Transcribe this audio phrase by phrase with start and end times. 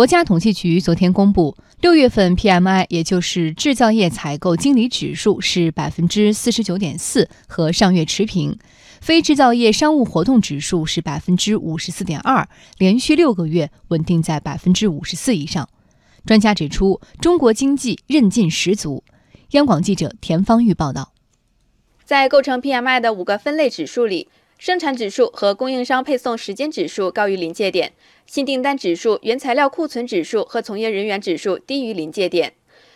[0.00, 8.54] 国家统计局昨天公布，六月份 PMI，也就是制造业采购经理指数是百分之四十九点四，和上月持平；
[9.02, 15.68] 非制造业商务活动指数是百分之五十四点二，连续六个月稳定在百分之五十四以上。
[16.24, 19.04] 专家指出，中国经济韧劲十足。
[19.50, 21.12] 央广记者田方玉报道，
[22.06, 24.28] 在构成 PMI 的五个分类指数里。
[24.60, 27.94] 生产指数和供应商配送时间指数高于临界点，
[28.26, 32.52] 新订单指数、原材料库存指数和从业人员指数低于临界点。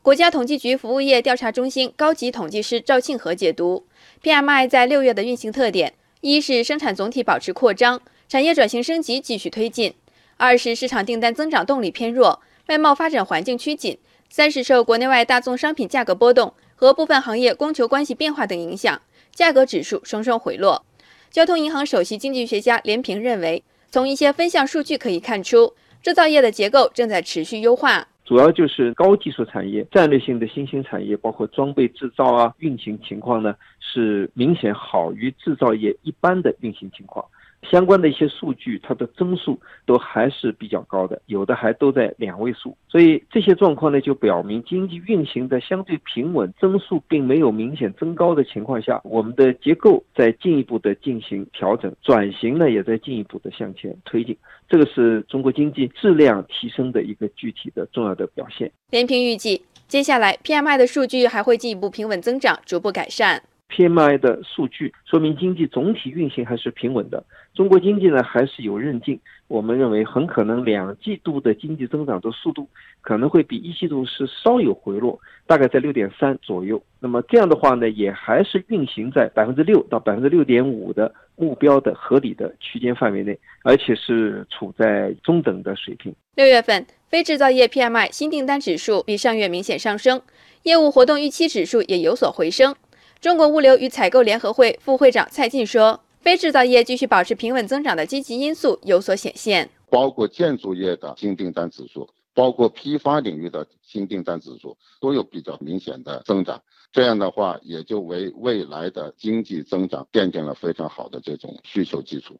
[0.00, 3.84] 国家统计局服务业调查中心高级统计师赵庆和解读
[4.22, 9.90] ，PMI 在六月的运行特点：一是生产总体保持扩张，产业转型升级继续推进；
[10.36, 13.96] 二是市场订单增长动力偏弱，外贸发展环境趋紧；
[14.30, 19.02] 三是受国内外大宗商品价格波动和部分行业供求关系变化等影响，
[19.34, 20.84] 价格指数双双回落。
[21.30, 28.08] 交通银行首席经济学家连平认为，从一些分项数据可以看出，制造业的结构正在持续优化。
[28.24, 37.24] 主要就是高技术产业、战略性的新兴产业，包括装备制造啊，运行情况呢是明显好于制造业一般的运行情况。
[37.62, 42.76] 相关的一些数据，它的增速都还是比较高的，有的还都在两位数。
[42.88, 54.36] 所以这些状况呢，就表明经济运行的相对平稳，增速并没有明显增高的情况下，我们的结构在进一步的进行调整，转型呢也在进一步的向前推进。
[54.68, 58.70] 这个是中国经济质量提升的一个具体的重要的表现。
[58.90, 63.42] 连平预计，接下来 PMI 的数据还会进一步平稳增长，逐步改善。
[63.68, 67.22] PMI 的数据说明经济总体运行还是平稳的，
[67.54, 69.18] 中国经济呢还是有韧劲。
[69.46, 72.68] 我们认为很可能两季度的经济增长的速度
[73.00, 76.82] 可能会比一季度是稍有回落，大概在六点三左右。
[76.98, 86.12] 那么这样的话呢，也还是运行在百分之六到百分之六点五的目标的合理的区间范围内，而且是处在中等的水平。
[86.34, 90.20] 六月份非制造业 PMI 新订单指数比上月明显上升，
[90.64, 92.74] 业务活动预期指数也有所回升。
[93.20, 106.62] 中国物流与采购联合会副会长蔡进说：“非制造业继续保持平稳增长的积极因素有所显现，包括建筑业的新订单指数，包括批发领域的新订单指数都有比较明显的增长。
[106.92, 112.38] 这样的话，也就为未来的经济增长奠定了非常好的这种需求基础。”